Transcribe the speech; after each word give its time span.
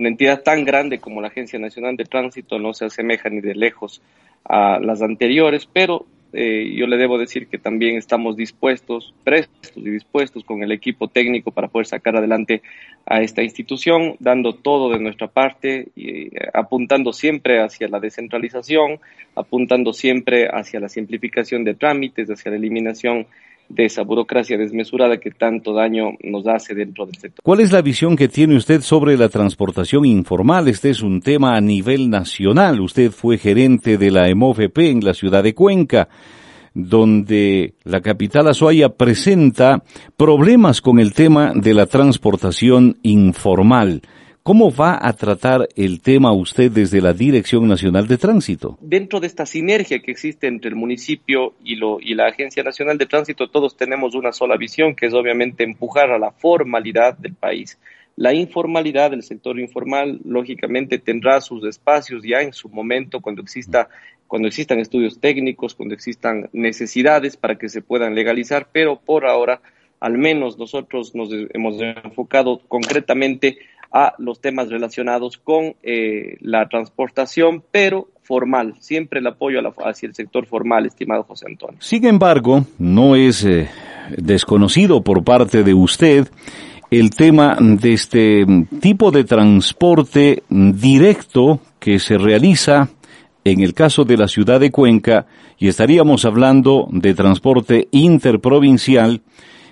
una 0.00 0.10
entidad 0.10 0.44
tan 0.44 0.64
grande 0.64 1.00
como 1.00 1.20
la 1.20 1.26
Agencia 1.26 1.58
Nacional 1.58 1.96
de 1.96 2.04
Tránsito 2.04 2.60
no 2.60 2.72
se 2.72 2.84
asemeja 2.84 3.30
ni 3.30 3.40
de 3.40 3.56
lejos 3.56 4.00
a 4.44 4.78
las 4.78 5.02
anteriores, 5.02 5.66
pero 5.66 6.06
eh, 6.32 6.72
yo 6.76 6.86
le 6.86 6.96
debo 6.96 7.18
decir 7.18 7.48
que 7.48 7.58
también 7.58 7.96
estamos 7.96 8.36
dispuestos, 8.36 9.12
prestos 9.24 9.72
y 9.74 9.90
dispuestos 9.90 10.44
con 10.44 10.62
el 10.62 10.70
equipo 10.70 11.08
técnico 11.08 11.50
para 11.50 11.66
poder 11.66 11.86
sacar 11.86 12.14
adelante 12.14 12.62
a 13.06 13.22
esta 13.22 13.42
institución, 13.42 14.14
dando 14.20 14.54
todo 14.54 14.88
de 14.88 15.00
nuestra 15.00 15.26
parte 15.26 15.88
y 15.96 16.26
eh, 16.26 16.30
apuntando 16.54 17.12
siempre 17.12 17.60
hacia 17.60 17.88
la 17.88 17.98
descentralización, 17.98 19.00
apuntando 19.34 19.92
siempre 19.92 20.46
hacia 20.46 20.78
la 20.78 20.88
simplificación 20.88 21.64
de 21.64 21.74
trámites, 21.74 22.30
hacia 22.30 22.52
la 22.52 22.56
eliminación 22.56 23.26
de 23.68 23.84
esa 23.84 24.02
burocracia 24.02 24.56
desmesurada 24.56 25.18
que 25.18 25.30
tanto 25.30 25.72
daño 25.72 26.12
nos 26.22 26.46
hace 26.46 26.74
dentro 26.74 27.06
del 27.06 27.16
sector. 27.16 27.42
¿Cuál 27.42 27.60
es 27.60 27.72
la 27.72 27.82
visión 27.82 28.16
que 28.16 28.28
tiene 28.28 28.56
usted 28.56 28.80
sobre 28.80 29.16
la 29.16 29.28
transportación 29.28 30.04
informal? 30.04 30.68
Este 30.68 30.90
es 30.90 31.02
un 31.02 31.20
tema 31.20 31.56
a 31.56 31.60
nivel 31.60 32.08
nacional. 32.08 32.80
Usted 32.80 33.10
fue 33.10 33.38
gerente 33.38 33.98
de 33.98 34.10
la 34.10 34.28
EMOFP 34.28 34.78
en 34.78 35.04
la 35.04 35.14
ciudad 35.14 35.42
de 35.42 35.54
Cuenca 35.54 36.08
donde 36.74 37.74
la 37.82 38.00
capital 38.00 38.46
Azuaya 38.46 38.90
presenta 38.90 39.82
problemas 40.16 40.80
con 40.80 41.00
el 41.00 41.12
tema 41.12 41.52
de 41.54 41.74
la 41.74 41.86
transportación 41.86 42.98
informal. 43.02 44.02
¿Cómo 44.48 44.74
va 44.74 44.98
a 44.98 45.12
tratar 45.12 45.68
el 45.76 46.00
tema 46.00 46.32
usted 46.32 46.70
desde 46.70 47.02
la 47.02 47.12
Dirección 47.12 47.68
Nacional 47.68 48.08
de 48.08 48.16
Tránsito? 48.16 48.78
Dentro 48.80 49.20
de 49.20 49.26
esta 49.26 49.44
sinergia 49.44 49.98
que 49.98 50.10
existe 50.10 50.46
entre 50.46 50.70
el 50.70 50.74
municipio 50.74 51.52
y, 51.62 51.76
lo, 51.76 52.00
y 52.00 52.14
la 52.14 52.28
Agencia 52.28 52.62
Nacional 52.62 52.96
de 52.96 53.04
Tránsito, 53.04 53.50
todos 53.50 53.76
tenemos 53.76 54.14
una 54.14 54.32
sola 54.32 54.56
visión, 54.56 54.96
que 54.96 55.04
es 55.04 55.12
obviamente 55.12 55.64
empujar 55.64 56.12
a 56.12 56.18
la 56.18 56.30
formalidad 56.30 57.18
del 57.18 57.34
país. 57.34 57.78
La 58.16 58.32
informalidad 58.32 59.10
del 59.10 59.22
sector 59.22 59.60
informal, 59.60 60.18
lógicamente, 60.24 60.98
tendrá 60.98 61.42
sus 61.42 61.62
espacios 61.66 62.22
ya 62.24 62.40
en 62.40 62.54
su 62.54 62.70
momento 62.70 63.20
cuando 63.20 63.42
exista 63.42 63.90
cuando 64.26 64.48
existan 64.48 64.78
estudios 64.78 65.20
técnicos, 65.20 65.74
cuando 65.74 65.94
existan 65.94 66.48
necesidades 66.54 67.36
para 67.36 67.58
que 67.58 67.68
se 67.68 67.82
puedan 67.82 68.14
legalizar, 68.14 68.68
pero 68.72 68.98
por 68.98 69.26
ahora, 69.26 69.60
al 70.00 70.16
menos 70.16 70.58
nosotros 70.58 71.14
nos 71.14 71.28
hemos 71.52 71.82
enfocado 71.82 72.62
concretamente 72.66 73.58
a 73.92 74.14
los 74.18 74.40
temas 74.40 74.68
relacionados 74.68 75.38
con 75.38 75.74
eh, 75.82 76.36
la 76.40 76.68
transportación, 76.68 77.62
pero 77.70 78.08
formal, 78.22 78.74
siempre 78.80 79.20
el 79.20 79.26
apoyo 79.26 79.60
hacia 79.84 80.06
el 80.06 80.14
sector 80.14 80.46
formal, 80.46 80.86
estimado 80.86 81.24
José 81.24 81.46
Antonio. 81.48 81.78
Sin 81.80 82.04
embargo, 82.06 82.66
no 82.78 83.16
es 83.16 83.44
eh, 83.44 83.68
desconocido 84.16 85.02
por 85.02 85.24
parte 85.24 85.62
de 85.62 85.72
usted 85.72 86.28
el 86.90 87.10
tema 87.10 87.56
de 87.60 87.92
este 87.92 88.46
tipo 88.80 89.10
de 89.10 89.24
transporte 89.24 90.42
directo 90.48 91.60
que 91.78 91.98
se 91.98 92.16
realiza 92.16 92.88
en 93.44 93.60
el 93.60 93.74
caso 93.74 94.04
de 94.04 94.16
la 94.16 94.28
ciudad 94.28 94.60
de 94.60 94.70
Cuenca, 94.70 95.26
y 95.58 95.68
estaríamos 95.68 96.24
hablando 96.24 96.88
de 96.90 97.14
transporte 97.14 97.88
interprovincial, 97.90 99.22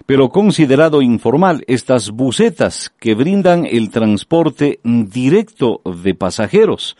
pero 0.06 0.28
considerado 0.28 1.02
informal, 1.02 1.64
estas 1.66 2.10
bucetas 2.10 2.94
que 3.00 3.14
brindan 3.14 3.66
el 3.66 3.90
transporte 3.90 4.78
directo 4.84 5.80
de 5.84 6.14
pasajeros. 6.14 6.96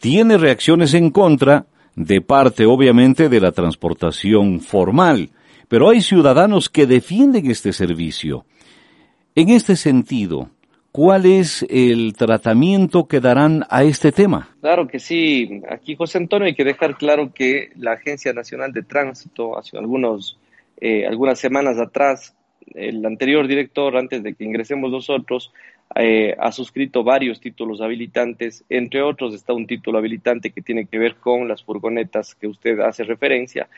Tiene 0.00 0.38
reacciones 0.38 0.94
en 0.94 1.10
contra 1.10 1.66
de 1.96 2.20
parte, 2.20 2.64
obviamente, 2.64 3.28
de 3.28 3.40
la 3.40 3.50
transportación 3.50 4.60
formal, 4.60 5.30
pero 5.66 5.90
hay 5.90 6.00
ciudadanos 6.00 6.68
que 6.68 6.86
defienden 6.86 7.50
este 7.50 7.72
servicio. 7.72 8.46
En 9.34 9.48
este 9.48 9.74
sentido, 9.74 10.48
¿cuál 10.92 11.26
es 11.26 11.66
el 11.68 12.14
tratamiento 12.16 13.08
que 13.08 13.18
darán 13.18 13.64
a 13.68 13.82
este 13.82 14.12
tema? 14.12 14.48
Claro 14.60 14.86
que 14.86 15.00
sí. 15.00 15.60
Aquí, 15.68 15.96
José 15.96 16.18
Antonio, 16.18 16.46
hay 16.46 16.54
que 16.54 16.64
dejar 16.64 16.96
claro 16.96 17.32
que 17.34 17.70
la 17.76 17.94
Agencia 17.94 18.32
Nacional 18.32 18.72
de 18.72 18.84
Tránsito, 18.84 19.58
hace 19.58 19.76
algunos 19.76 20.38
eh, 20.80 21.06
algunas 21.06 21.38
semanas 21.38 21.78
atrás, 21.78 22.34
el 22.74 23.04
anterior 23.04 23.46
director, 23.48 23.96
antes 23.96 24.22
de 24.22 24.34
que 24.34 24.44
ingresemos 24.44 24.90
nosotros, 24.90 25.52
eh, 25.94 26.34
ha 26.38 26.52
suscrito 26.52 27.02
varios 27.02 27.40
títulos 27.40 27.80
habilitantes, 27.80 28.64
entre 28.68 29.02
otros 29.02 29.34
está 29.34 29.54
un 29.54 29.66
título 29.66 29.98
habilitante 29.98 30.50
que 30.50 30.60
tiene 30.60 30.86
que 30.86 30.98
ver 30.98 31.16
con 31.16 31.48
las 31.48 31.62
furgonetas 31.62 32.34
que 32.34 32.46
usted 32.46 32.78
hace 32.80 33.04
referencia. 33.04 33.68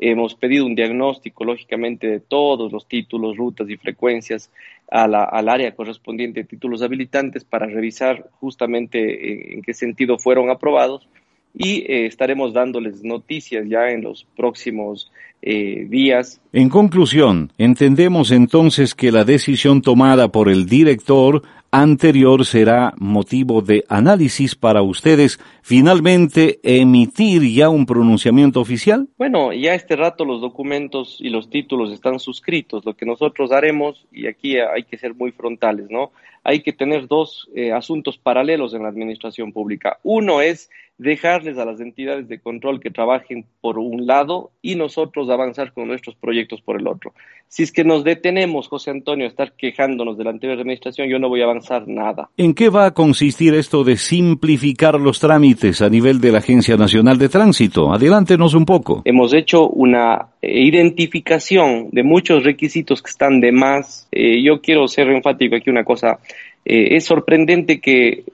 Hemos 0.00 0.34
pedido 0.34 0.64
un 0.64 0.74
diagnóstico, 0.74 1.44
lógicamente, 1.44 2.06
de 2.06 2.20
todos 2.20 2.72
los 2.72 2.86
títulos, 2.86 3.36
rutas 3.36 3.68
y 3.68 3.76
frecuencias 3.76 4.50
al 4.90 5.48
área 5.48 5.74
correspondiente 5.74 6.40
de 6.40 6.46
títulos 6.46 6.82
habilitantes 6.82 7.44
para 7.44 7.66
revisar 7.66 8.28
justamente 8.40 9.54
en 9.54 9.62
qué 9.62 9.74
sentido 9.74 10.18
fueron 10.18 10.50
aprobados 10.50 11.08
y 11.58 11.80
eh, 11.80 12.06
estaremos 12.06 12.54
dándoles 12.54 13.02
noticias 13.02 13.68
ya 13.68 13.90
en 13.90 14.02
los 14.02 14.24
próximos 14.36 15.10
eh, 15.42 15.86
días. 15.88 16.40
En 16.52 16.68
conclusión, 16.68 17.52
entendemos 17.58 18.30
entonces 18.30 18.94
que 18.94 19.12
la 19.12 19.24
decisión 19.24 19.82
tomada 19.82 20.28
por 20.28 20.48
el 20.48 20.66
director 20.66 21.42
anterior 21.70 22.46
será 22.46 22.94
motivo 22.96 23.60
de 23.60 23.84
análisis 23.88 24.54
para 24.54 24.82
ustedes 24.82 25.38
finalmente 25.62 26.60
emitir 26.62 27.42
ya 27.42 27.68
un 27.68 27.86
pronunciamiento 27.86 28.60
oficial? 28.60 29.08
Bueno, 29.18 29.52
ya 29.52 29.74
este 29.74 29.96
rato 29.96 30.24
los 30.24 30.40
documentos 30.40 31.18
y 31.20 31.28
los 31.28 31.50
títulos 31.50 31.92
están 31.92 32.20
suscritos. 32.20 32.84
Lo 32.84 32.96
que 32.96 33.04
nosotros 33.04 33.52
haremos, 33.52 34.06
y 34.12 34.26
aquí 34.26 34.56
hay 34.58 34.84
que 34.84 34.96
ser 34.96 35.14
muy 35.14 35.32
frontales, 35.32 35.90
¿no? 35.90 36.12
Hay 36.44 36.60
que 36.62 36.72
tener 36.72 37.08
dos 37.08 37.50
eh, 37.54 37.72
asuntos 37.72 38.16
paralelos 38.16 38.72
en 38.72 38.84
la 38.84 38.88
administración 38.88 39.52
pública. 39.52 39.98
Uno 40.02 40.40
es 40.40 40.70
dejarles 40.98 41.56
a 41.58 41.64
las 41.64 41.80
entidades 41.80 42.28
de 42.28 42.40
control 42.40 42.80
que 42.80 42.90
trabajen 42.90 43.46
por 43.60 43.78
un 43.78 44.06
lado 44.06 44.50
y 44.60 44.74
nosotros 44.74 45.30
avanzar 45.30 45.72
con 45.72 45.86
nuestros 45.86 46.16
proyectos 46.16 46.60
por 46.60 46.80
el 46.80 46.88
otro. 46.88 47.14
Si 47.46 47.62
es 47.62 47.72
que 47.72 47.82
nos 47.82 48.04
detenemos, 48.04 48.68
José 48.68 48.90
Antonio, 48.90 49.24
a 49.24 49.28
estar 49.28 49.52
quejándonos 49.52 50.18
de 50.18 50.24
la 50.24 50.30
anterior 50.30 50.58
administración, 50.58 51.08
yo 51.08 51.18
no 51.18 51.30
voy 51.30 51.40
a 51.40 51.44
avanzar 51.44 51.88
nada. 51.88 52.28
¿En 52.36 52.52
qué 52.52 52.68
va 52.68 52.86
a 52.86 52.90
consistir 52.90 53.54
esto 53.54 53.84
de 53.84 53.96
simplificar 53.96 55.00
los 55.00 55.18
trámites 55.18 55.80
a 55.80 55.88
nivel 55.88 56.20
de 56.20 56.32
la 56.32 56.38
Agencia 56.38 56.76
Nacional 56.76 57.16
de 57.16 57.30
Tránsito? 57.30 57.90
Adelántenos 57.92 58.52
un 58.52 58.66
poco. 58.66 59.00
Hemos 59.06 59.32
hecho 59.32 59.68
una 59.68 60.28
eh, 60.42 60.60
identificación 60.62 61.88
de 61.90 62.02
muchos 62.02 62.44
requisitos 62.44 63.00
que 63.00 63.10
están 63.10 63.40
de 63.40 63.52
más. 63.52 64.08
Eh, 64.12 64.42
yo 64.42 64.60
quiero 64.60 64.86
ser 64.86 65.08
enfático 65.08 65.56
aquí 65.56 65.70
una 65.70 65.84
cosa. 65.84 66.18
Eh, 66.70 66.96
es 66.96 67.06
sorprendente 67.06 67.80
que, 67.80 68.24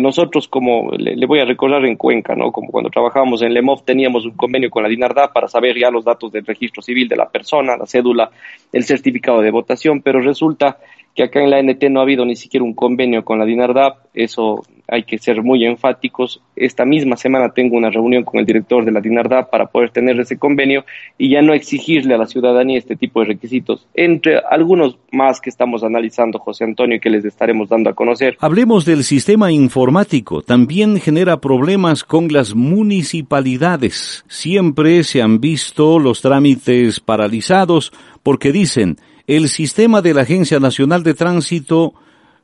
nosotros, 0.00 0.48
como 0.48 0.90
le, 0.92 1.26
voy 1.26 1.40
a 1.40 1.46
recordar 1.46 1.82
en 1.86 1.96
Cuenca, 1.96 2.36
¿no? 2.36 2.52
como 2.52 2.70
cuando 2.70 2.90
trabajábamos 2.90 3.40
en 3.40 3.54
LEMOV, 3.54 3.86
teníamos 3.86 4.26
un 4.26 4.32
convenio 4.32 4.68
con 4.68 4.82
la 4.82 4.88
DINARDA 4.90 5.32
para 5.32 5.48
saber 5.48 5.78
ya 5.78 5.90
los 5.90 6.04
datos 6.04 6.30
del 6.30 6.44
registro 6.44 6.82
civil 6.82 7.08
de 7.08 7.16
la 7.16 7.30
persona, 7.30 7.78
la 7.78 7.86
cédula, 7.86 8.30
el 8.70 8.84
certificado 8.84 9.40
de 9.40 9.50
votación, 9.50 10.02
pero 10.02 10.20
resulta 10.20 10.76
que 11.14 11.24
acá 11.24 11.42
en 11.42 11.50
la 11.50 11.62
NT 11.62 11.84
no 11.90 12.00
ha 12.00 12.04
habido 12.04 12.24
ni 12.24 12.36
siquiera 12.36 12.64
un 12.64 12.74
convenio 12.74 13.24
con 13.24 13.38
la 13.38 13.44
DINARDAP, 13.44 14.06
eso 14.14 14.62
hay 14.90 15.04
que 15.04 15.18
ser 15.18 15.42
muy 15.42 15.64
enfáticos. 15.64 16.42
Esta 16.56 16.84
misma 16.84 17.16
semana 17.16 17.50
tengo 17.50 17.76
una 17.76 17.90
reunión 17.90 18.24
con 18.24 18.40
el 18.40 18.46
director 18.46 18.84
de 18.84 18.90
la 18.90 19.00
DINARDAP 19.00 19.48
para 19.48 19.66
poder 19.66 19.90
tener 19.90 20.18
ese 20.18 20.36
convenio 20.36 20.84
y 21.16 21.30
ya 21.30 21.42
no 21.42 21.54
exigirle 21.54 22.14
a 22.14 22.18
la 22.18 22.26
ciudadanía 22.26 22.78
este 22.78 22.96
tipo 22.96 23.20
de 23.20 23.26
requisitos, 23.26 23.86
entre 23.94 24.38
algunos 24.38 24.98
más 25.12 25.40
que 25.40 25.50
estamos 25.50 25.84
analizando, 25.84 26.38
José 26.38 26.64
Antonio, 26.64 26.96
y 26.96 27.00
que 27.00 27.10
les 27.10 27.24
estaremos 27.24 27.68
dando 27.68 27.90
a 27.90 27.94
conocer. 27.94 28.36
Hablemos 28.40 28.84
del 28.84 29.04
sistema 29.04 29.52
informático. 29.52 30.42
También 30.42 30.98
genera 30.98 31.40
problemas 31.40 32.02
con 32.02 32.28
las 32.28 32.54
municipalidades. 32.54 34.24
Siempre 34.28 35.04
se 35.04 35.22
han 35.22 35.40
visto 35.40 35.98
los 35.98 36.20
trámites 36.20 36.98
paralizados 37.00 37.92
porque 38.22 38.52
dicen, 38.52 38.96
el 39.30 39.48
sistema 39.48 40.02
de 40.02 40.12
la 40.12 40.22
Agencia 40.22 40.58
Nacional 40.58 41.04
de 41.04 41.14
Tránsito 41.14 41.94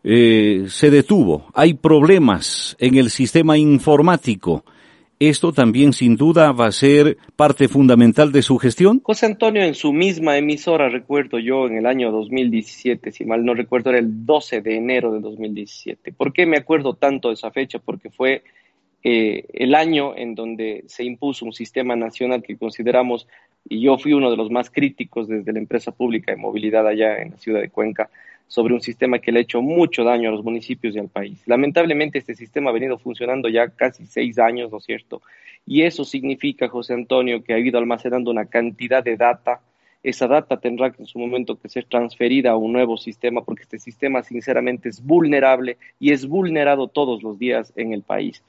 eh, 0.05 0.67
se 0.69 0.89
detuvo. 0.89 1.47
Hay 1.53 1.75
problemas 1.75 2.77
en 2.79 2.95
el 2.95 3.11
sistema 3.11 3.59
informático. 3.59 4.65
¿Esto 5.19 5.53
también 5.53 5.93
sin 5.93 6.15
duda 6.15 6.53
va 6.53 6.67
a 6.67 6.73
ser 6.73 7.17
parte 7.35 7.67
fundamental 7.67 8.31
de 8.31 8.41
su 8.43 8.57
gestión? 8.59 9.01
José 9.03 9.27
Antonio, 9.27 9.65
en 9.65 9.75
su 9.75 9.93
misma 9.93 10.39
emisora, 10.39 10.89
recuerdo 10.89 11.41
yo, 11.41 11.67
en 11.67 11.77
el 11.79 11.87
año 11.87 12.13
2017, 12.13 13.11
si 13.11 13.25
mal 13.25 13.45
no 13.45 13.55
recuerdo, 13.55 13.91
era 13.91 13.99
el 13.99 14.25
12 14.25 14.61
de 14.61 14.77
enero 14.77 15.11
de 15.11 15.19
2017. 15.19 16.13
¿Por 16.13 16.33
qué 16.33 16.47
me 16.47 16.57
acuerdo 16.57 16.95
tanto 16.95 17.29
de 17.29 17.35
esa 17.35 17.51
fecha? 17.51 17.81
Porque 17.81 18.11
fue 18.11 18.45
eh, 19.03 19.45
el 19.55 19.75
año 19.75 20.17
en 20.17 20.37
donde 20.37 20.85
se 20.87 21.03
impuso 21.03 21.47
un 21.47 21.53
sistema 21.53 21.97
nacional 21.97 22.45
que 22.45 22.57
consideramos 22.57 23.27
y 23.69 23.81
yo 23.81 23.99
fui 23.99 24.13
uno 24.13 24.31
de 24.31 24.37
los 24.37 24.51
más 24.51 24.71
críticos 24.71 25.29
desde 25.29 25.53
la 25.53 25.59
empresa 25.59 25.93
pública 25.93 26.33
de 26.33 26.39
movilidad 26.39 26.87
allá 26.87 27.21
en 27.23 27.33
la 27.33 27.37
ciudad 27.39 27.61
de 27.61 27.71
Cuenca 27.71 28.09
sobre 28.49 28.75
un 28.75 28.81
sistema 28.81 29.19
que 29.19 29.33
le 29.33 29.41
ha 29.41 29.43
hecho 29.43 29.61
mucho 29.61 30.05
daño 30.05 30.29
a 30.29 30.33
los 30.33 30.45
municipios 30.45 30.95
y 30.95 30.99
al 30.99 31.09
país. 31.09 31.43
Lamentablemente 31.47 32.19
este 32.19 32.35
sistema 32.35 32.71
ha 32.71 32.73
venido 32.73 32.97
funcionando 32.99 33.49
ya 33.49 33.69
casi 33.69 34.07
seis 34.07 34.39
años, 34.39 34.71
¿no 34.71 34.79
es 34.79 34.85
cierto? 34.85 35.21
Y 35.67 35.83
eso 35.83 36.05
significa, 36.05 36.69
José 36.69 36.95
Antonio, 36.95 37.43
que 37.43 37.55
ha 37.55 37.59
ido 37.59 37.79
almacenando 37.79 38.31
una 38.31 38.47
cantidad 38.47 39.03
de 39.03 39.17
data 39.17 39.61
esa 40.07 40.29
data 40.29 40.59
tendrá 40.59 40.95
en 40.97 41.07
su 41.07 41.19
momento 41.19 41.59
que 41.59 41.69
ser 41.69 41.85
transferida 41.87 42.53
a 42.53 42.57
un 42.57 42.73
nuevo 42.73 42.97
sistema 42.97 43.43
porque 43.43 43.65
este 43.65 43.81
sistema 43.81 44.23
sinceramente 44.23 44.89
es 44.89 45.05
vulnerable 45.05 45.79
y 45.99 46.13
es 46.13 46.29
vulnerado 46.29 46.87
todos 46.87 47.25
los 47.25 47.41
días 47.41 47.73
en 47.75 47.93
el 47.93 48.03
país. 48.03 48.41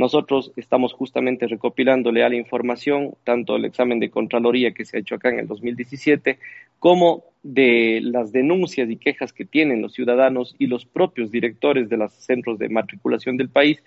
Nosotros 0.00 0.50
estamos 0.56 0.94
justamente 0.94 1.46
recopilándole 1.46 2.24
a 2.24 2.30
la 2.30 2.36
información, 2.36 3.12
tanto 3.22 3.56
el 3.56 3.66
examen 3.66 4.00
de 4.00 4.08
Contraloría 4.08 4.72
que 4.72 4.86
se 4.86 4.96
ha 4.96 5.00
hecho 5.00 5.16
acá 5.16 5.28
en 5.28 5.40
el 5.40 5.46
2017, 5.46 6.38
como 6.78 7.24
de 7.42 8.00
las 8.02 8.32
denuncias 8.32 8.88
y 8.88 8.96
quejas 8.96 9.34
que 9.34 9.44
tienen 9.44 9.82
los 9.82 9.92
ciudadanos 9.92 10.56
y 10.58 10.68
los 10.68 10.86
propios 10.86 11.30
directores 11.30 11.90
de 11.90 11.98
los 11.98 12.14
centros 12.14 12.58
de 12.58 12.70
matriculación 12.70 13.36
del 13.36 13.50
país 13.50 13.82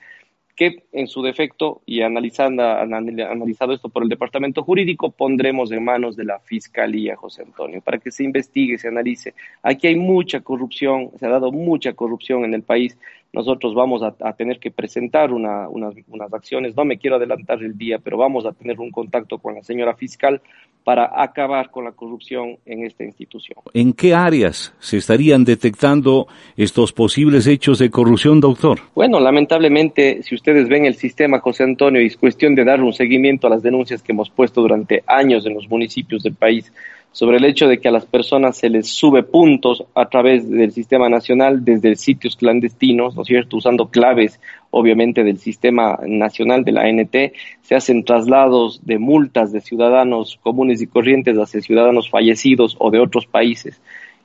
que 0.55 0.83
en 0.91 1.07
su 1.07 1.23
defecto, 1.23 1.81
y 1.87 2.01
analizando, 2.01 2.63
analizado 2.63 3.73
esto 3.73 3.89
por 3.89 4.03
el 4.03 4.09
Departamento 4.09 4.61
Jurídico, 4.61 5.09
pondremos 5.09 5.71
en 5.71 5.83
manos 5.83 6.15
de 6.15 6.25
la 6.25 6.39
Fiscalía, 6.39 7.15
José 7.15 7.41
Antonio, 7.41 7.81
para 7.81 7.97
que 7.97 8.11
se 8.11 8.23
investigue, 8.23 8.77
se 8.77 8.87
analice. 8.87 9.33
Aquí 9.63 9.87
hay 9.87 9.95
mucha 9.95 10.41
corrupción, 10.41 11.09
se 11.17 11.25
ha 11.25 11.29
dado 11.29 11.51
mucha 11.51 11.93
corrupción 11.93 12.45
en 12.45 12.53
el 12.53 12.61
país. 12.61 12.95
Nosotros 13.33 13.73
vamos 13.73 14.03
a, 14.03 14.33
tener 14.33 14.59
que 14.59 14.69
presentar 14.69 15.33
unas, 15.33 15.67
unas 16.07 16.33
acciones, 16.33 16.75
no 16.75 16.85
me 16.85 16.99
quiero 16.99 17.15
adelantar 17.15 17.63
el 17.63 17.75
día, 17.75 17.97
pero 17.97 18.15
vamos 18.15 18.45
a 18.45 18.51
tener 18.51 18.79
un 18.79 18.91
contacto 18.91 19.39
con 19.39 19.55
la 19.55 19.63
señora 19.63 19.95
fiscal 19.95 20.39
para 20.83 21.21
acabar 21.21 21.71
con 21.71 21.85
la 21.85 21.93
corrupción 21.93 22.57
en 22.65 22.85
esta 22.85 23.03
institución. 23.03 23.57
¿En 23.73 23.93
qué 23.93 24.13
áreas 24.13 24.75
se 24.79 24.97
estarían 24.97 25.45
detectando 25.45 26.27
estos 26.57 26.93
posibles 26.93 27.47
hechos 27.47 27.79
de 27.79 27.89
corrupción, 27.89 28.39
doctor? 28.39 28.79
Bueno, 28.93 29.19
lamentablemente, 29.19 30.21
si 30.21 30.35
ustedes 30.35 30.67
ven 30.67 30.85
el 30.85 30.95
sistema, 30.95 31.39
José 31.39 31.63
Antonio, 31.63 32.01
y 32.01 32.07
es 32.07 32.17
cuestión 32.17 32.53
de 32.53 32.65
dar 32.65 32.81
un 32.81 32.93
seguimiento 32.93 33.47
a 33.47 33.49
las 33.49 33.63
denuncias 33.63 34.03
que 34.03 34.11
hemos 34.11 34.29
puesto 34.29 34.61
durante 34.61 35.03
años 35.07 35.45
en 35.45 35.55
los 35.55 35.67
municipios 35.67 36.21
del 36.21 36.35
país 36.35 36.71
sobre 37.13 37.37
el 37.37 37.45
hecho 37.45 37.67
de 37.67 37.77
que 37.77 37.87
a 37.87 37.91
las 37.91 38.05
personas 38.05 38.57
se 38.57 38.69
les 38.69 38.87
sube 38.87 39.21
puntos 39.21 39.85
a 39.93 40.09
través 40.09 40.49
del 40.49 40.71
sistema 40.71 41.09
nacional 41.09 41.63
desde 41.63 41.95
sitios 41.95 42.35
clandestinos, 42.35 43.15
¿no 43.15 43.21
es 43.21 43.27
cierto?, 43.27 43.57
usando 43.57 43.87
claves, 43.87 44.39
obviamente, 44.71 45.23
del 45.23 45.37
sistema 45.37 45.99
nacional 46.07 46.65
de 46.65 46.71
la 46.71 46.81
ANT, 46.81 47.15
se 47.61 47.75
hacen 47.75 48.03
traslados 48.03 48.81
de 48.83 48.97
multas 48.97 49.51
de 49.51 49.61
ciudadanos 49.61 50.39
comunes 50.41 50.81
y 50.81 50.87
corrientes 50.87 51.37
hacia 51.37 51.61
ciudadanos 51.61 52.09
fallecidos 52.09 52.75
o 52.79 52.89
de 52.89 52.99
otros 52.99 53.27
países. 53.27 53.79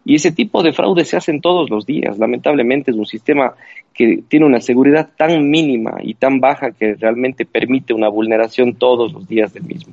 Y 0.06 0.14
ese 0.14 0.32
tipo 0.32 0.62
de 0.62 0.72
fraude 0.72 1.04
se 1.04 1.18
hacen 1.18 1.42
todos 1.42 1.68
los 1.68 1.84
días. 1.84 2.18
Lamentablemente 2.18 2.90
es 2.90 2.96
un 2.96 3.04
sistema 3.04 3.52
que 3.92 4.22
tiene 4.26 4.46
una 4.46 4.60
seguridad 4.60 5.10
tan 5.14 5.50
mínima 5.50 5.98
y 6.00 6.14
tan 6.14 6.40
baja 6.40 6.70
que 6.70 6.94
realmente 6.94 7.44
permite 7.44 7.92
una 7.92 8.08
vulneración 8.08 8.76
todos 8.76 9.12
los 9.12 9.28
días 9.28 9.52
del 9.52 9.64
mismo. 9.64 9.92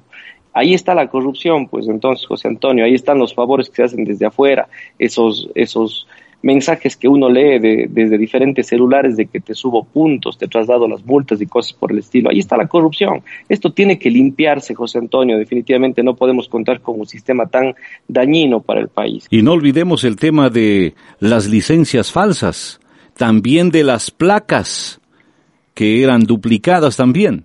Ahí 0.56 0.74
está 0.74 0.96
la 0.96 1.10
corrupción, 1.10 1.68
pues 1.68 1.90
entonces, 1.90 2.26
José 2.26 2.48
Antonio, 2.48 2.86
ahí 2.86 2.94
están 2.94 3.20
los 3.20 3.36
favores 3.36 3.70
que 3.70 3.76
se 3.76 3.84
hacen 3.84 4.06
desde 4.06 4.26
afuera, 4.26 4.70
esos, 4.98 5.50
esos 5.54 6.08
mensajes 6.44 6.96
que 6.96 7.10
uno 7.10 7.28
lee 7.28 7.60
desde 7.90 8.18
diferentes 8.18 8.68
celulares 8.68 9.18
de 9.18 9.26
que 9.26 9.42
te 9.42 9.54
subo 9.54 9.84
puntos, 9.84 10.38
te 10.38 10.48
traslado 10.48 10.88
las 10.88 11.06
multas 11.06 11.42
y 11.42 11.46
cosas 11.46 11.74
por 11.74 11.92
el 11.92 11.98
estilo. 11.98 12.30
Ahí 12.30 12.40
está 12.40 12.56
la 12.56 12.68
corrupción. 12.68 13.22
Esto 13.50 13.74
tiene 13.74 14.00
que 14.00 14.10
limpiarse, 14.10 14.74
José 14.74 15.00
Antonio. 15.00 15.38
Definitivamente 15.38 16.04
no 16.04 16.16
podemos 16.16 16.48
contar 16.48 16.80
con 16.80 17.02
un 17.02 17.06
sistema 17.06 17.48
tan 17.48 17.76
dañino 18.08 18.62
para 18.62 18.80
el 18.80 18.88
país. 18.88 19.28
Y 19.30 19.42
no 19.42 19.52
olvidemos 19.52 20.06
el 20.06 20.16
tema 20.16 20.50
de 20.50 20.94
las 21.20 21.48
licencias 21.50 22.14
falsas, 22.14 22.80
también 23.18 23.72
de 23.72 23.84
las 23.84 24.10
placas 24.10 25.02
que 25.74 26.02
eran 26.02 26.24
duplicadas 26.24 26.96
también 26.96 27.44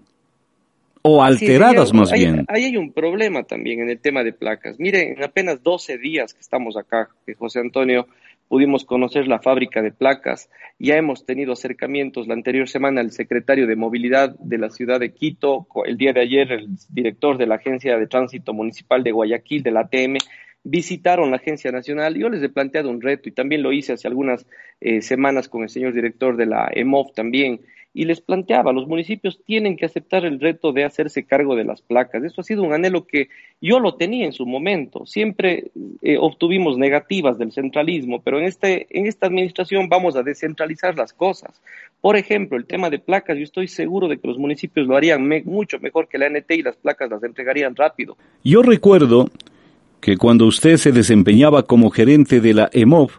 o 1.03 1.23
alteradas 1.23 1.93
más 1.93 2.13
bien. 2.13 2.45
Ahí 2.49 2.65
hay 2.65 2.77
un 2.77 2.93
problema 2.93 3.43
también 3.45 3.81
en 3.81 3.91
el 3.91 4.01
tema 4.01 4.23
de 4.23 4.33
placas. 4.33 4.79
Miren, 4.79 5.17
en 5.17 5.25
apenas 5.25 5.63
12 5.63 5.99
días 5.99 6.35
que 6.35 6.41
estamos 6.41 6.77
acá, 6.77 7.09
que 7.27 7.35
José 7.35 7.61
Antonio, 7.61 8.07
pudimos 8.49 8.85
conocer 8.85 9.29
la 9.29 9.39
fábrica 9.39 9.81
de 9.81 9.93
placas. 9.93 10.51
Ya 10.79 10.97
hemos 10.97 11.25
tenido 11.25 11.53
acercamientos 11.53 12.27
la 12.27 12.35
anterior 12.35 12.69
semana 12.69 13.01
el 13.01 13.13
secretario 13.13 13.67
de 13.67 13.77
Movilidad 13.77 14.35
de 14.41 14.59
la 14.59 14.71
ciudad 14.71 14.99
de 14.99 15.15
Quito, 15.15 15.69
el 15.87 15.97
día 15.97 16.13
de 16.13 16.21
ayer 16.21 16.51
el 16.53 16.69
director 16.89 17.39
de 17.39 17.47
la 17.47 17.55
Agencia 17.55 17.97
de 17.97 18.09
Tránsito 18.09 18.53
Municipal 18.53 19.05
de 19.05 19.13
Guayaquil, 19.13 19.63
de 19.63 19.71
la 19.71 19.81
ATM, 19.83 20.17
visitaron 20.65 21.31
la 21.31 21.37
Agencia 21.37 21.71
Nacional. 21.71 22.17
Yo 22.17 22.29
les 22.29 22.43
he 22.43 22.49
planteado 22.49 22.91
un 22.91 23.01
reto 23.01 23.29
y 23.29 23.33
también 23.33 23.63
lo 23.63 23.73
hice 23.73 23.93
hace 23.93 24.09
algunas 24.09 24.45
eh, 24.81 25.01
semanas 25.01 25.49
con 25.49 25.63
el 25.63 25.71
señor 25.71 25.95
director 25.95 26.37
de 26.37 26.47
la 26.47 26.69
EMOV 26.75 27.15
también 27.15 27.61
y 27.93 28.05
les 28.05 28.21
planteaba, 28.21 28.73
los 28.73 28.87
municipios 28.87 29.41
tienen 29.45 29.77
que 29.77 29.85
aceptar 29.85 30.25
el 30.25 30.39
reto 30.39 30.73
de 30.73 30.85
hacerse 30.85 31.25
cargo 31.25 31.57
de 31.57 31.65
las 31.65 31.83
placas. 31.83 32.23
Eso 32.23 32.41
ha 32.41 32.45
sido 32.45 32.63
un 32.63 32.73
anhelo 32.73 33.07
que 33.07 33.29
yo 33.61 33.81
lo 33.81 33.95
tenía 33.95 34.27
en 34.27 34.33
su 34.33 34.47
momento. 34.47 35.07
Siempre 35.07 35.73
eh, 36.03 36.17
obtuvimos 36.19 36.79
negativas 36.79 37.37
del 37.37 37.51
centralismo, 37.51 38.23
pero 38.23 38.39
en, 38.39 38.45
este, 38.45 38.87
en 38.91 39.07
esta 39.07 39.27
administración 39.27 39.89
vamos 39.89 40.15
a 40.15 40.23
descentralizar 40.23 40.97
las 40.97 41.13
cosas. 41.13 41.61
Por 42.01 42.17
ejemplo, 42.17 42.57
el 42.57 42.65
tema 42.65 42.91
de 42.91 43.01
placas, 43.01 43.37
yo 43.37 43.45
estoy 43.45 43.67
seguro 43.67 44.07
de 44.07 44.19
que 44.19 44.29
los 44.29 44.39
municipios 44.39 44.87
lo 44.87 44.97
harían 44.97 45.29
mucho 45.45 45.81
mejor 45.81 46.07
que 46.09 46.19
la 46.19 46.29
NT 46.31 46.51
y 46.53 46.63
las 46.63 46.77
placas 46.77 47.11
las 47.11 47.25
entregarían 47.25 47.75
rápido. 47.75 48.17
Yo 48.45 48.63
recuerdo 48.63 49.29
que 50.01 50.17
cuando 50.17 50.47
usted 50.47 50.77
se 50.77 50.93
desempeñaba 50.93 51.65
como 51.65 51.91
gerente 51.91 52.41
de 52.41 52.55
la 52.55 52.71
EMOV, 52.73 53.11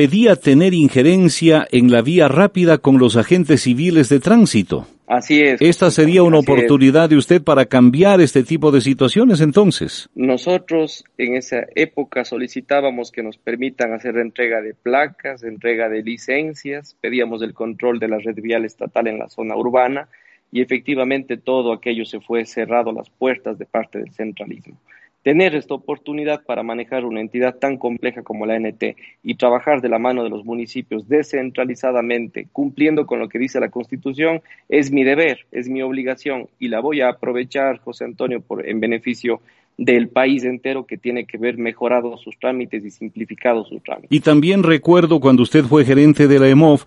pedía 0.00 0.34
tener 0.34 0.72
injerencia 0.72 1.68
en 1.70 1.92
la 1.92 2.00
vía 2.00 2.26
rápida 2.26 2.78
con 2.78 2.98
los 2.98 3.18
agentes 3.18 3.60
civiles 3.60 4.08
de 4.08 4.18
tránsito. 4.18 4.86
Así 5.06 5.42
es. 5.42 5.60
¿Esta 5.60 5.90
sería 5.90 6.22
una 6.22 6.38
oportunidad 6.38 7.10
de 7.10 7.18
usted 7.18 7.42
para 7.42 7.66
cambiar 7.66 8.22
este 8.22 8.42
tipo 8.42 8.70
de 8.70 8.80
situaciones 8.80 9.42
entonces? 9.42 10.08
Nosotros 10.14 11.04
en 11.18 11.34
esa 11.36 11.66
época 11.74 12.24
solicitábamos 12.24 13.12
que 13.12 13.22
nos 13.22 13.36
permitan 13.36 13.92
hacer 13.92 14.16
entrega 14.16 14.62
de 14.62 14.72
placas, 14.72 15.42
entrega 15.42 15.90
de 15.90 16.02
licencias, 16.02 16.96
pedíamos 17.02 17.42
el 17.42 17.52
control 17.52 17.98
de 17.98 18.08
la 18.08 18.16
red 18.20 18.36
vial 18.36 18.64
estatal 18.64 19.06
en 19.06 19.18
la 19.18 19.28
zona 19.28 19.54
urbana 19.54 20.08
y 20.50 20.62
efectivamente 20.62 21.36
todo 21.36 21.74
aquello 21.74 22.06
se 22.06 22.20
fue 22.20 22.46
cerrado 22.46 22.90
las 22.90 23.10
puertas 23.10 23.58
de 23.58 23.66
parte 23.66 23.98
del 23.98 24.14
centralismo 24.14 24.78
tener 25.22 25.54
esta 25.54 25.74
oportunidad 25.74 26.42
para 26.44 26.62
manejar 26.62 27.04
una 27.04 27.20
entidad 27.20 27.56
tan 27.56 27.76
compleja 27.76 28.22
como 28.22 28.46
la 28.46 28.58
NT 28.58 28.96
y 29.22 29.34
trabajar 29.34 29.80
de 29.80 29.88
la 29.88 29.98
mano 29.98 30.24
de 30.24 30.30
los 30.30 30.44
municipios 30.44 31.08
descentralizadamente, 31.08 32.48
cumpliendo 32.52 33.06
con 33.06 33.18
lo 33.18 33.28
que 33.28 33.38
dice 33.38 33.60
la 33.60 33.70
Constitución, 33.70 34.42
es 34.68 34.90
mi 34.90 35.04
deber, 35.04 35.46
es 35.52 35.68
mi 35.68 35.82
obligación 35.82 36.48
y 36.58 36.68
la 36.68 36.80
voy 36.80 37.00
a 37.00 37.10
aprovechar, 37.10 37.78
José 37.78 38.04
Antonio, 38.04 38.40
por, 38.40 38.66
en 38.66 38.80
beneficio 38.80 39.40
del 39.76 40.08
país 40.08 40.44
entero 40.44 40.84
que 40.84 40.98
tiene 40.98 41.24
que 41.24 41.38
ver 41.38 41.56
mejorado 41.56 42.16
sus 42.18 42.38
trámites 42.38 42.84
y 42.84 42.90
simplificado 42.90 43.64
sus 43.64 43.82
trámites. 43.82 44.12
Y 44.12 44.20
también 44.20 44.62
recuerdo 44.62 45.20
cuando 45.20 45.42
usted 45.42 45.64
fue 45.64 45.84
gerente 45.84 46.28
de 46.28 46.38
la 46.38 46.48
EMOV, 46.48 46.80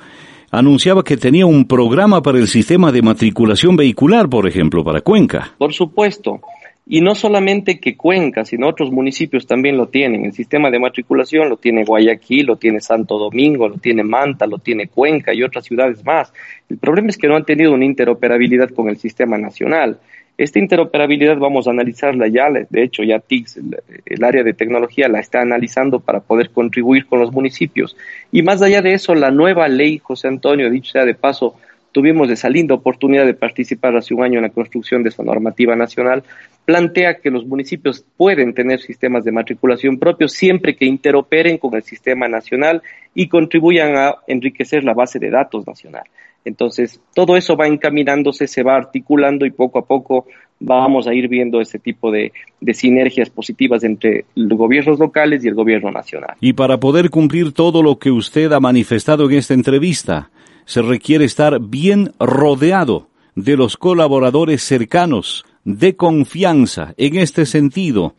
anunciaba 0.51 1.03
que 1.03 1.17
tenía 1.17 1.47
un 1.47 1.65
programa 1.65 2.21
para 2.21 2.37
el 2.37 2.47
sistema 2.47 2.91
de 2.91 3.01
matriculación 3.01 3.75
vehicular, 3.75 4.29
por 4.29 4.47
ejemplo, 4.47 4.83
para 4.83 5.01
Cuenca. 5.01 5.55
Por 5.57 5.73
supuesto. 5.73 6.41
Y 6.85 6.99
no 6.99 7.15
solamente 7.15 7.79
que 7.79 7.95
Cuenca, 7.95 8.43
sino 8.43 8.67
otros 8.67 8.91
municipios 8.91 9.47
también 9.47 9.77
lo 9.77 9.87
tienen. 9.87 10.25
El 10.25 10.33
sistema 10.33 10.69
de 10.69 10.79
matriculación 10.79 11.49
lo 11.49 11.55
tiene 11.55 11.85
Guayaquil, 11.85 12.45
lo 12.45 12.57
tiene 12.57 12.81
Santo 12.81 13.17
Domingo, 13.17 13.69
lo 13.69 13.77
tiene 13.77 14.03
Manta, 14.03 14.45
lo 14.45 14.57
tiene 14.57 14.87
Cuenca 14.87 15.33
y 15.33 15.43
otras 15.43 15.63
ciudades 15.65 16.03
más. 16.03 16.33
El 16.69 16.77
problema 16.77 17.07
es 17.07 17.17
que 17.17 17.27
no 17.27 17.37
han 17.37 17.45
tenido 17.45 17.73
una 17.73 17.85
interoperabilidad 17.85 18.69
con 18.71 18.89
el 18.89 18.97
sistema 18.97 19.37
nacional. 19.37 19.99
Esta 20.35 20.57
interoperabilidad 20.57 21.37
vamos 21.37 21.67
a 21.67 21.71
analizarla 21.71 22.27
ya, 22.27 22.49
de 22.49 22.83
hecho 22.83 23.03
ya 23.03 23.19
TICS, 23.19 23.59
el, 24.05 24.23
área 24.23 24.43
de 24.43 24.53
tecnología, 24.53 25.07
la 25.07 25.19
está 25.19 25.41
analizando 25.41 25.99
para 25.99 26.21
poder 26.21 26.49
contribuir 26.49 27.05
con 27.05 27.19
los 27.19 27.31
municipios. 27.31 27.95
Y 28.31 28.41
más 28.41 28.61
allá 28.63 28.81
de 28.81 28.93
eso, 28.93 29.13
la 29.13 29.29
nueva 29.29 29.67
ley, 29.67 29.99
José 29.99 30.27
Antonio, 30.27 30.71
dicho 30.71 30.91
sea 30.91 31.05
de 31.05 31.13
paso, 31.13 31.55
tuvimos 31.93 32.29
esa 32.29 32.49
linda 32.49 32.75
oportunidad 32.75 33.25
de 33.25 33.33
participar 33.33 33.95
hace 33.95 34.13
un 34.13 34.23
año 34.23 34.39
en 34.39 34.43
la 34.43 34.49
construcción 34.49 35.03
de 35.03 35.09
esa 35.09 35.23
normativa 35.23 35.75
nacional, 35.75 36.23
plantea 36.65 37.19
que 37.19 37.29
los 37.29 37.45
municipios 37.45 38.05
pueden 38.17 38.53
tener 38.53 38.81
sistemas 38.81 39.23
de 39.23 39.31
matriculación 39.31 39.99
propios 39.99 40.33
siempre 40.33 40.75
que 40.75 40.85
interoperen 40.85 41.57
con 41.57 41.73
el 41.75 41.83
sistema 41.83 42.27
nacional 42.27 42.81
y 43.13 43.27
contribuyan 43.27 43.95
a 43.95 44.15
enriquecer 44.27 44.83
la 44.83 44.93
base 44.93 45.19
de 45.19 45.29
datos 45.29 45.65
nacional. 45.65 46.03
Entonces, 46.45 46.99
todo 47.13 47.37
eso 47.37 47.55
va 47.55 47.67
encaminándose, 47.67 48.47
se 48.47 48.63
va 48.63 48.75
articulando 48.75 49.45
y 49.45 49.51
poco 49.51 49.79
a 49.79 49.85
poco 49.85 50.25
vamos 50.59 51.07
a 51.07 51.13
ir 51.13 51.27
viendo 51.27 51.61
ese 51.61 51.79
tipo 51.79 52.11
de, 52.11 52.31
de, 52.61 52.73
sinergias 52.73 53.29
positivas 53.29 53.83
entre 53.83 54.25
los 54.35 54.57
gobiernos 54.57 54.99
locales 54.99 55.43
y 55.43 55.47
el 55.47 55.55
gobierno 55.55 55.91
nacional. 55.91 56.35
Y 56.39 56.53
para 56.53 56.79
poder 56.79 57.09
cumplir 57.09 57.51
todo 57.51 57.83
lo 57.83 57.97
que 57.97 58.11
usted 58.11 58.51
ha 58.51 58.59
manifestado 58.59 59.29
en 59.29 59.37
esta 59.37 59.53
entrevista, 59.53 60.29
se 60.65 60.81
requiere 60.81 61.25
estar 61.25 61.59
bien 61.59 62.11
rodeado 62.19 63.07
de 63.35 63.57
los 63.57 63.77
colaboradores 63.77 64.63
cercanos, 64.63 65.45
de 65.63 65.95
confianza. 65.95 66.93
En 66.97 67.17
este 67.17 67.45
sentido, 67.45 68.15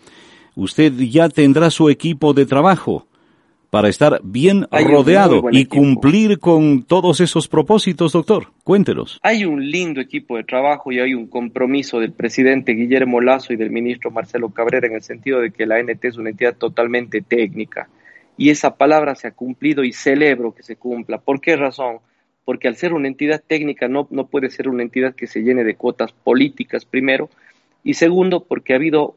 usted 0.54 0.92
ya 0.92 1.28
tendrá 1.28 1.70
su 1.70 1.90
equipo 1.90 2.34
de 2.34 2.46
trabajo 2.46 3.06
para 3.74 3.88
estar 3.88 4.20
bien 4.22 4.68
rodeado 4.70 5.42
y 5.50 5.64
cumplir 5.64 6.38
con 6.38 6.84
todos 6.84 7.20
esos 7.20 7.48
propósitos, 7.48 8.12
doctor? 8.12 8.52
Cuéntenos. 8.62 9.18
Hay 9.20 9.44
un 9.44 9.68
lindo 9.68 10.00
equipo 10.00 10.36
de 10.36 10.44
trabajo 10.44 10.92
y 10.92 11.00
hay 11.00 11.12
un 11.12 11.26
compromiso 11.26 11.98
del 11.98 12.12
presidente 12.12 12.70
Guillermo 12.74 13.20
Lazo 13.20 13.52
y 13.52 13.56
del 13.56 13.70
ministro 13.70 14.12
Marcelo 14.12 14.50
Cabrera 14.50 14.86
en 14.86 14.94
el 14.94 15.02
sentido 15.02 15.40
de 15.40 15.50
que 15.50 15.66
la 15.66 15.82
NT 15.82 16.04
es 16.04 16.16
una 16.16 16.30
entidad 16.30 16.56
totalmente 16.56 17.20
técnica. 17.20 17.88
Y 18.36 18.50
esa 18.50 18.76
palabra 18.76 19.16
se 19.16 19.26
ha 19.26 19.32
cumplido 19.32 19.82
y 19.82 19.92
celebro 19.92 20.54
que 20.54 20.62
se 20.62 20.76
cumpla. 20.76 21.18
¿Por 21.18 21.40
qué 21.40 21.56
razón? 21.56 21.98
Porque 22.44 22.68
al 22.68 22.76
ser 22.76 22.92
una 22.92 23.08
entidad 23.08 23.42
técnica 23.46 23.88
no, 23.88 24.06
no 24.10 24.26
puede 24.26 24.50
ser 24.50 24.68
una 24.68 24.82
entidad 24.82 25.14
que 25.14 25.26
se 25.26 25.40
llene 25.40 25.64
de 25.64 25.76
cuotas 25.76 26.12
políticas, 26.12 26.84
primero, 26.84 27.30
y 27.82 27.94
segundo, 27.94 28.44
porque 28.44 28.72
ha 28.72 28.76
habido 28.76 29.14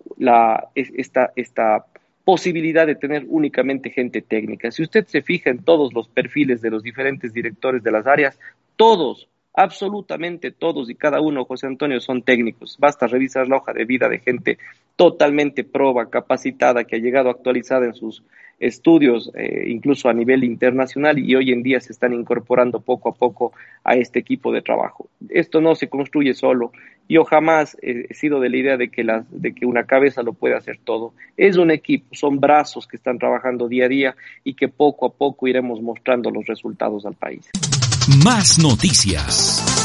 esta, 0.75 1.31
esta 1.35 1.85
posibilidad 2.25 2.85
de 2.85 2.95
tener 2.95 3.25
únicamente 3.29 3.89
gente 3.89 4.21
técnica. 4.21 4.69
Si 4.71 4.83
usted 4.83 5.07
se 5.07 5.21
fija 5.21 5.49
en 5.49 5.63
todos 5.63 5.93
los 5.93 6.09
perfiles 6.09 6.61
de 6.61 6.69
los 6.69 6.83
diferentes 6.83 7.31
directores 7.31 7.81
de 7.81 7.91
las 7.91 8.05
áreas, 8.05 8.37
todos, 8.75 9.29
absolutamente 9.53 10.51
todos 10.51 10.89
y 10.89 10.95
cada 10.95 11.21
uno, 11.21 11.45
José 11.45 11.67
Antonio, 11.67 12.01
son 12.01 12.23
técnicos. 12.23 12.77
Basta 12.77 13.07
revisar 13.07 13.47
la 13.47 13.55
hoja 13.55 13.71
de 13.71 13.85
vida 13.85 14.09
de 14.09 14.19
gente 14.19 14.57
totalmente 14.97 15.63
proba, 15.63 16.09
capacitada, 16.09 16.83
que 16.83 16.97
ha 16.97 16.99
llegado 16.99 17.29
actualizada 17.29 17.85
en 17.85 17.93
sus 17.93 18.23
estudios, 18.59 19.31
eh, 19.35 19.65
incluso 19.67 20.09
a 20.09 20.13
nivel 20.13 20.43
internacional, 20.43 21.19
y 21.19 21.35
hoy 21.35 21.51
en 21.51 21.63
día 21.63 21.79
se 21.79 21.93
están 21.93 22.13
incorporando 22.13 22.79
poco 22.79 23.09
a 23.09 23.13
poco 23.13 23.53
a 23.83 23.95
este 23.95 24.19
equipo 24.19 24.51
de 24.51 24.61
trabajo. 24.61 25.09
Esto 25.29 25.61
no 25.61 25.75
se 25.75 25.89
construye 25.89 26.33
solo. 26.33 26.71
Yo 27.09 27.23
jamás 27.23 27.77
he 27.81 28.13
sido 28.13 28.39
de 28.39 28.49
la 28.49 28.57
idea 28.57 28.77
de 28.77 28.89
que, 28.89 29.05
de 29.29 29.53
que 29.53 29.65
una 29.65 29.85
cabeza 29.85 30.23
lo 30.23 30.33
puede 30.33 30.55
hacer 30.55 30.79
todo. 30.83 31.13
Es 31.37 31.57
un 31.57 31.71
equipo, 31.71 32.07
son 32.13 32.39
brazos 32.39 32.85
que 32.87 32.97
están 32.97 33.17
trabajando 33.17 33.67
día 33.67 33.85
a 33.85 33.89
día 33.89 34.15
y 34.43 34.55
que 34.55 34.67
poco 34.67 35.05
a 35.05 35.13
poco 35.13 35.47
iremos 35.47 35.81
mostrando 35.81 36.29
los 36.31 36.45
resultados 36.45 37.05
al 37.05 37.15
país. 37.15 37.49
Más 38.23 38.59
noticias. 38.59 39.76